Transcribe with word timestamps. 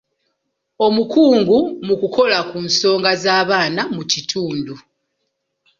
Omukungu 0.85 1.57
mu 1.85 1.93
kukola 2.01 2.39
ku 2.49 2.57
nsonga 2.67 3.11
z'abaana 3.23 3.81
mu 3.95 4.03
kitundu. 4.11 4.75